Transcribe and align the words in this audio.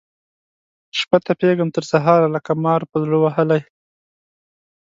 شپه 0.99 1.17
تپېږم 1.25 1.69
تر 1.75 1.83
سهاره 1.91 2.27
لکه 2.35 2.51
مار 2.63 2.81
پر 2.89 2.99
زړه 3.05 3.17
وهلی 3.19 3.61